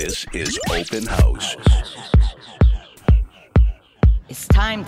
This 0.00 0.24
is 0.32 0.58
Open 0.70 1.04
House. 1.04 1.56
It's 4.30 4.48
time. 4.48 4.86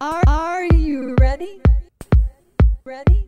Are, 0.00 0.22
are 0.26 0.64
you 0.64 1.14
ready? 1.20 1.60
Ready? 2.86 3.26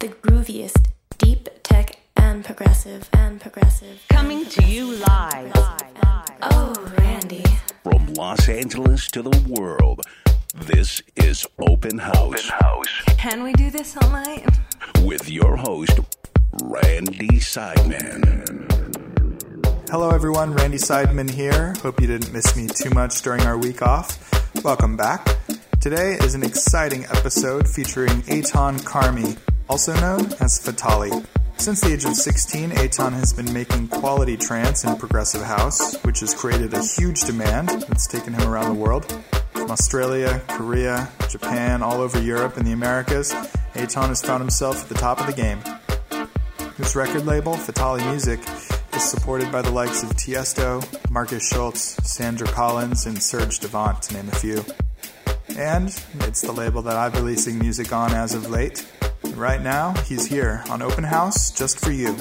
The 0.00 0.08
grooviest, 0.08 0.88
deep 1.16 1.48
tech 1.62 1.96
and 2.16 2.44
progressive 2.44 3.08
and 3.14 3.40
progressive. 3.40 4.04
Coming 4.10 4.44
to 4.44 4.62
you 4.64 4.96
live. 4.96 5.52
Oh, 6.42 6.74
Randy. 6.98 7.44
From 7.82 8.12
Los 8.12 8.50
Angeles 8.50 9.10
to 9.12 9.22
the 9.22 9.44
world, 9.48 10.02
this 10.54 11.02
is 11.16 11.46
Open 11.58 11.96
House. 11.96 12.50
Can 13.16 13.44
we 13.44 13.54
do 13.54 13.70
this 13.70 13.96
all 13.96 14.10
night? 14.10 14.46
With 15.00 15.30
your 15.30 15.56
host, 15.56 16.00
Randy 16.52 17.28
Seidman. 17.40 18.68
Hello, 19.90 20.10
everyone. 20.10 20.54
Randy 20.54 20.78
Seidman 20.78 21.30
here. 21.30 21.74
Hope 21.82 22.00
you 22.00 22.06
didn't 22.06 22.32
miss 22.32 22.56
me 22.56 22.66
too 22.66 22.90
much 22.90 23.20
during 23.20 23.42
our 23.42 23.58
week 23.58 23.82
off. 23.82 24.18
Welcome 24.64 24.96
back. 24.96 25.28
Today 25.80 26.14
is 26.14 26.34
an 26.34 26.42
exciting 26.42 27.04
episode 27.04 27.68
featuring 27.68 28.22
Eitan 28.22 28.80
Carmi, 28.80 29.36
also 29.68 29.94
known 30.00 30.20
as 30.40 30.58
Fatali. 30.58 31.24
Since 31.58 31.82
the 31.82 31.92
age 31.92 32.04
of 32.06 32.14
16, 32.14 32.70
Eitan 32.70 33.12
has 33.12 33.34
been 33.34 33.52
making 33.52 33.88
quality 33.88 34.36
trance 34.36 34.84
and 34.84 34.98
progressive 34.98 35.42
house, 35.42 35.96
which 36.02 36.20
has 36.20 36.34
created 36.34 36.72
a 36.72 36.82
huge 36.82 37.20
demand 37.22 37.68
that's 37.88 38.06
taken 38.06 38.32
him 38.32 38.48
around 38.48 38.74
the 38.74 38.80
world. 38.80 39.04
From 39.52 39.70
Australia, 39.70 40.40
Korea, 40.48 41.10
Japan, 41.28 41.82
all 41.82 42.00
over 42.00 42.20
Europe 42.20 42.56
and 42.56 42.66
the 42.66 42.72
Americas, 42.72 43.32
Eitan 43.74 44.08
has 44.08 44.22
found 44.22 44.40
himself 44.40 44.82
at 44.82 44.88
the 44.88 44.94
top 44.94 45.20
of 45.20 45.26
the 45.26 45.32
game. 45.34 45.58
His 46.78 46.94
record 46.94 47.26
label, 47.26 47.54
Fatali 47.54 48.08
Music, 48.08 48.38
is 48.94 49.02
supported 49.02 49.50
by 49.50 49.62
the 49.62 49.70
likes 49.72 50.04
of 50.04 50.10
Tiesto, 50.10 50.80
Markus 51.10 51.48
Schulz, 51.48 51.80
Sandra 52.08 52.46
Collins, 52.46 53.04
and 53.04 53.20
Serge 53.20 53.58
Devant, 53.58 54.00
to 54.02 54.14
name 54.14 54.28
a 54.28 54.36
few. 54.36 54.64
And 55.58 55.88
it's 56.20 56.40
the 56.40 56.52
label 56.52 56.80
that 56.82 56.94
I've 56.94 57.12
been 57.12 57.24
releasing 57.24 57.58
music 57.58 57.92
on 57.92 58.12
as 58.12 58.32
of 58.34 58.48
late. 58.48 58.86
Right 59.34 59.60
now, 59.60 59.92
he's 60.06 60.24
here 60.24 60.62
on 60.70 60.80
Open 60.80 61.02
House 61.02 61.50
just 61.50 61.84
for 61.84 61.90
you. 61.90 62.16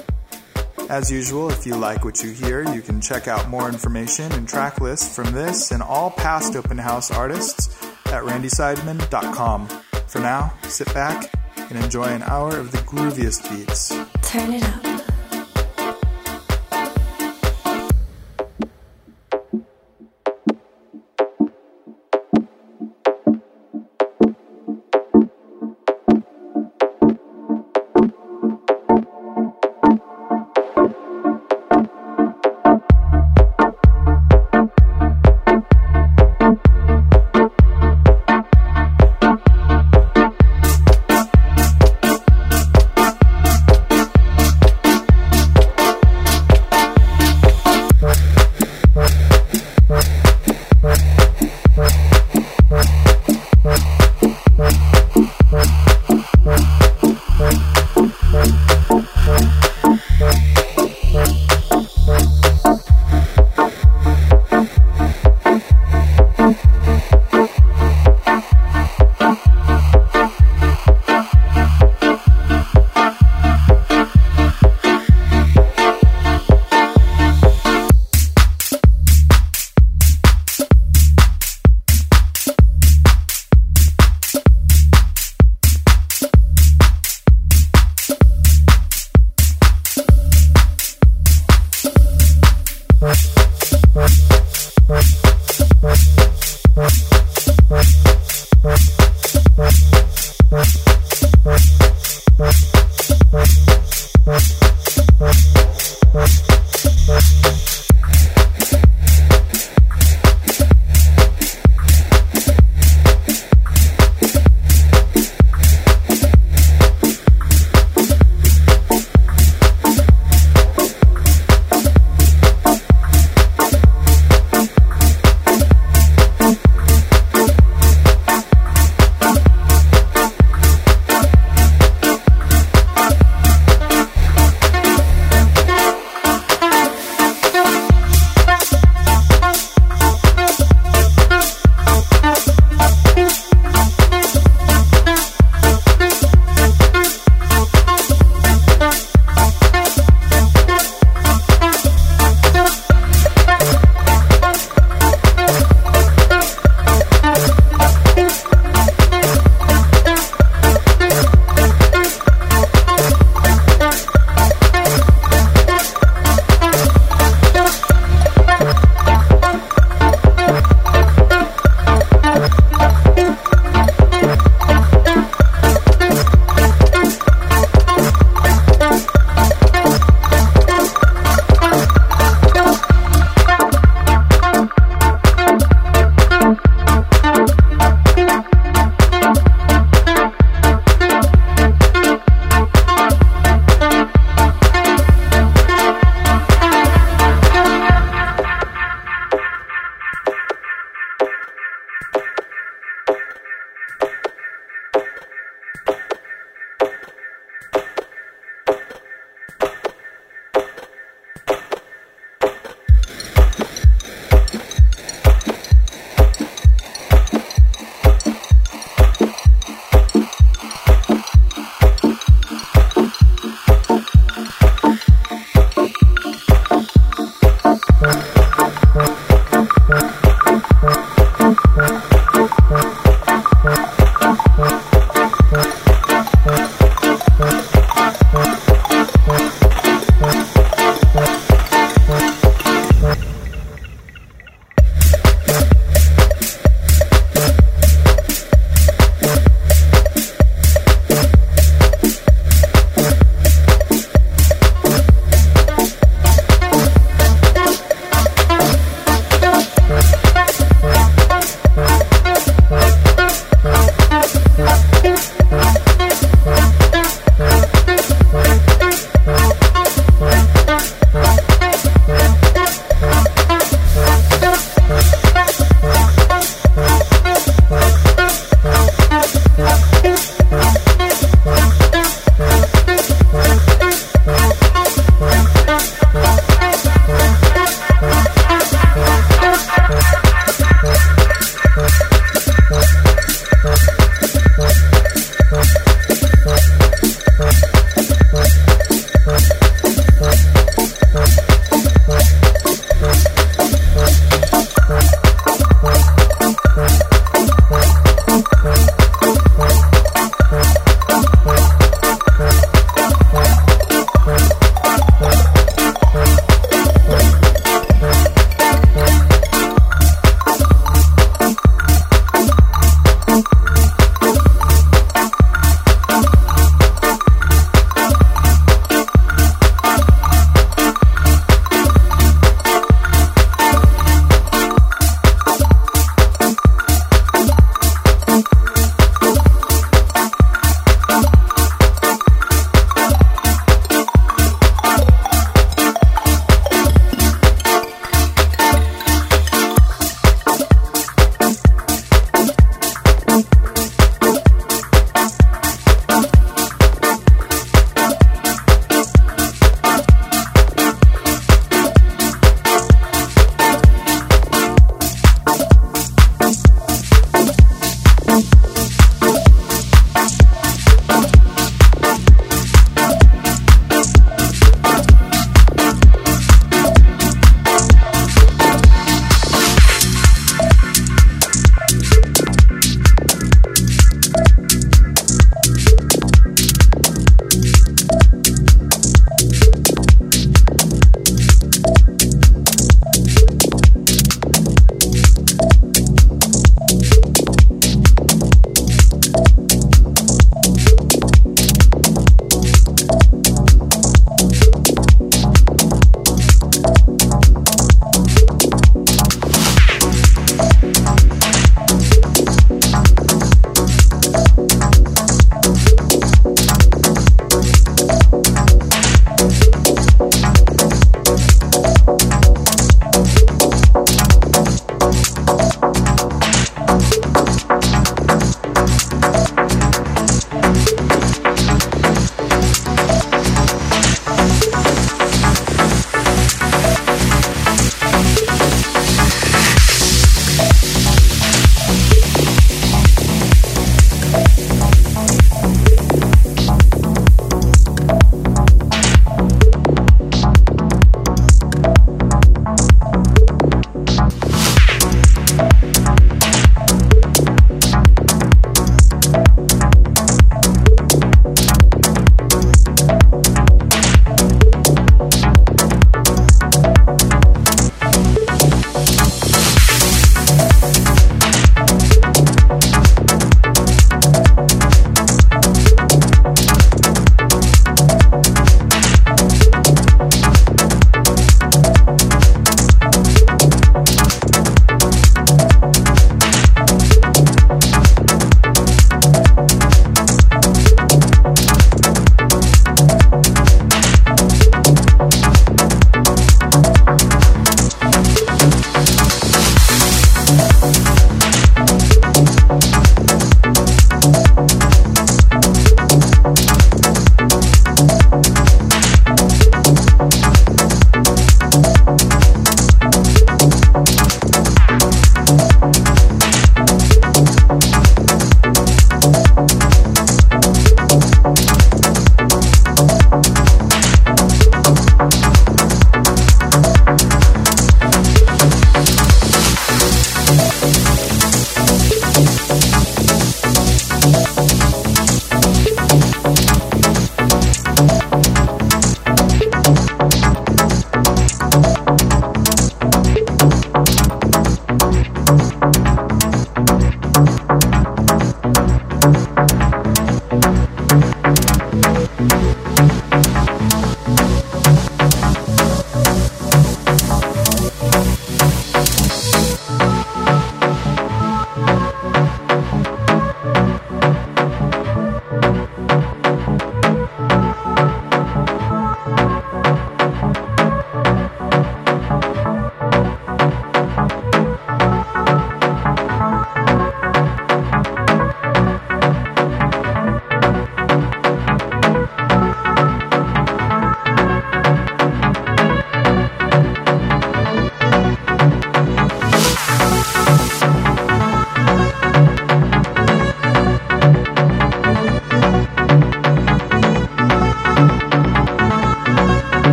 As 0.90 1.12
usual, 1.12 1.52
if 1.52 1.68
you 1.68 1.76
like 1.76 2.04
what 2.04 2.24
you 2.24 2.32
hear, 2.32 2.64
you 2.74 2.82
can 2.82 3.00
check 3.00 3.28
out 3.28 3.50
more 3.50 3.70
information 3.70 4.32
and 4.32 4.50
track 4.50 4.82
lists 4.82 5.16
from 5.16 5.34
this 5.34 5.70
and 5.70 5.84
all 5.84 6.10
past 6.10 6.56
Open 6.56 6.80
House 6.80 7.12
artists 7.12 7.80
at 8.08 8.24
randyseidman.com. 8.24 9.68
For 10.08 10.20
now, 10.20 10.52
sit 10.64 10.92
back 10.96 11.32
and 11.70 11.84
enjoy 11.84 12.06
an 12.06 12.24
hour 12.24 12.58
of 12.58 12.72
the 12.72 12.78
grooviest 12.80 13.50
beats. 13.50 13.90
Turn 14.22 14.54
it 14.54 14.64
up. 14.64 14.87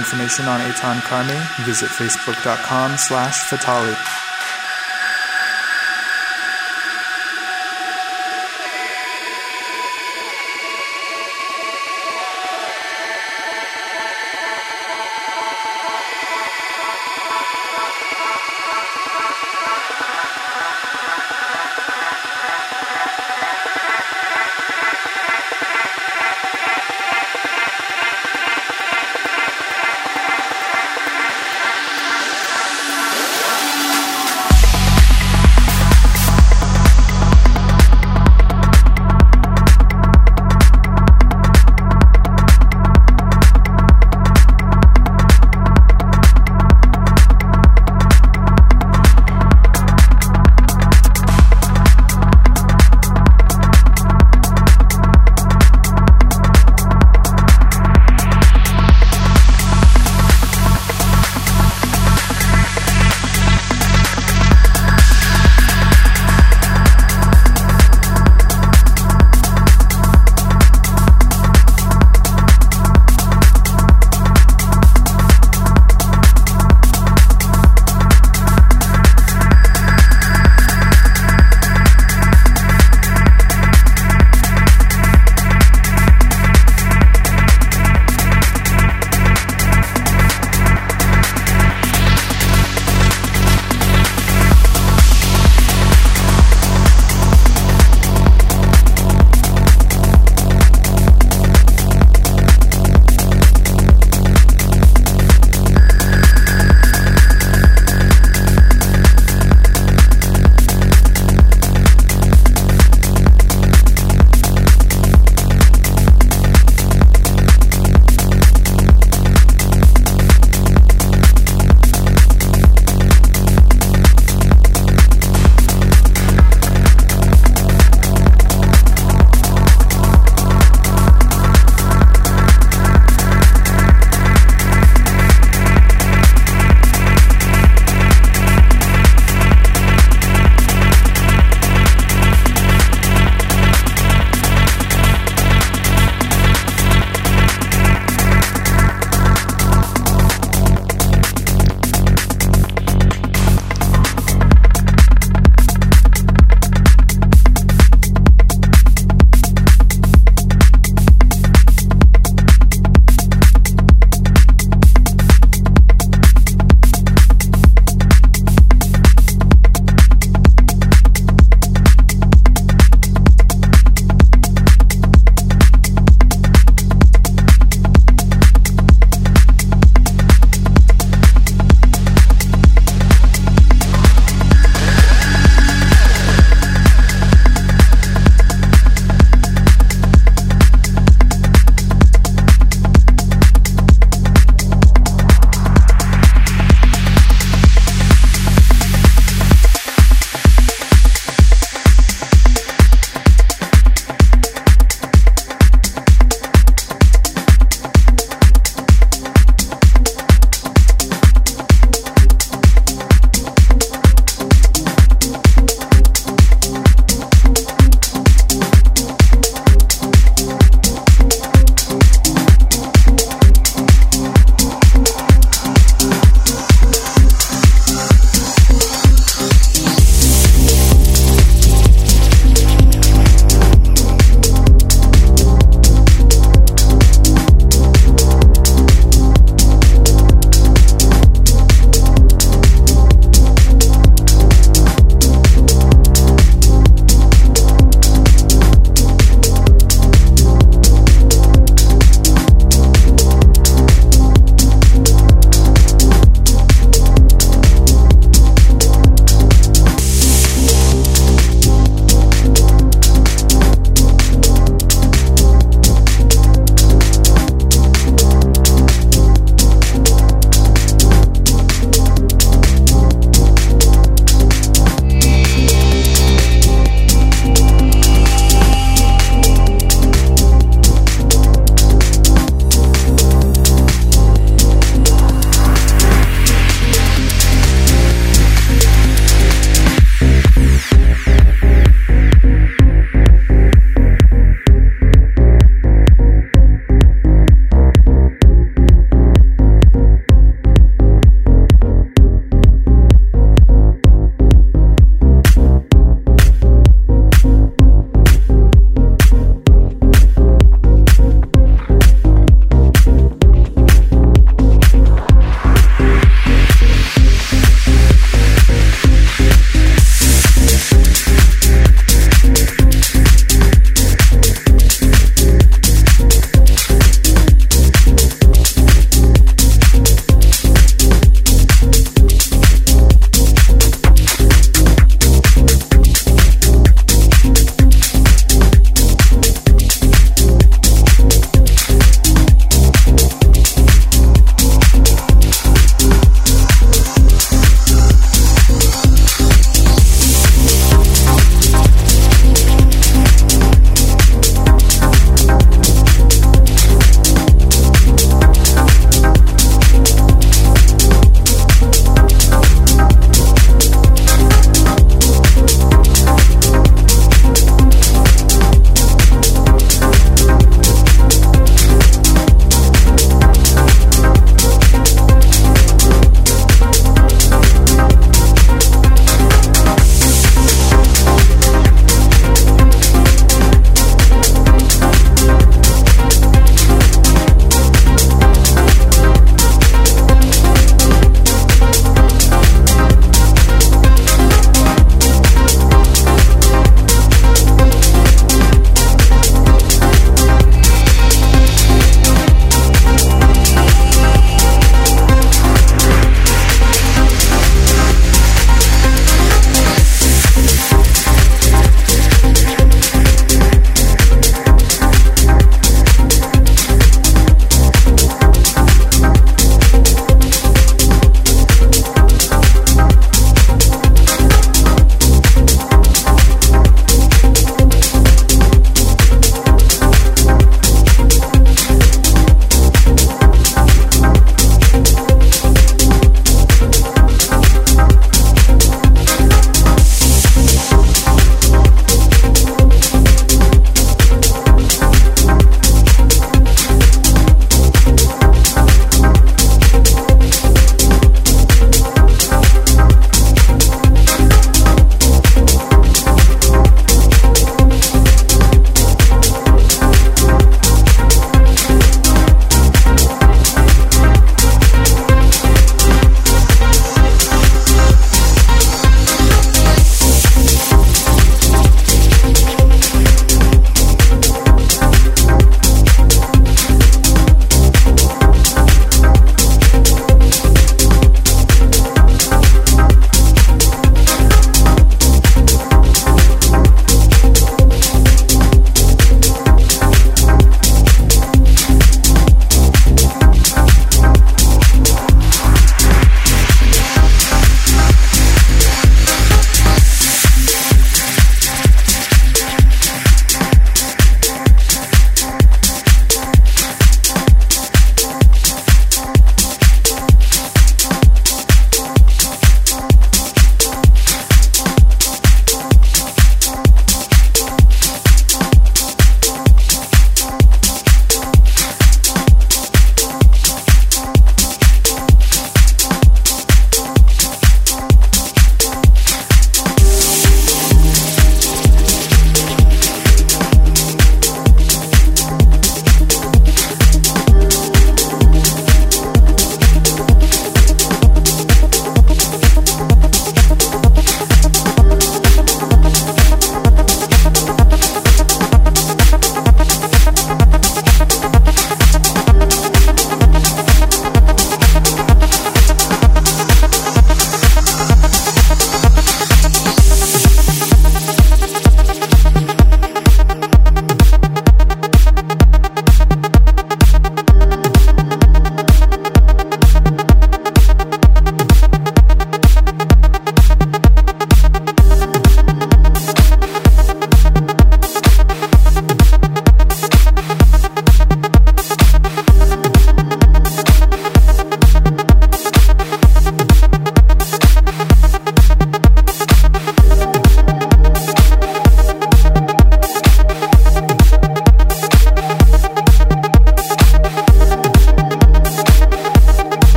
Information 0.00 0.48
on 0.48 0.60
Eitan 0.60 0.98
Carmi, 1.02 1.38
visit 1.66 1.90
facebook.com 1.90 2.96
slash 2.96 3.42
Fatali. 3.42 4.29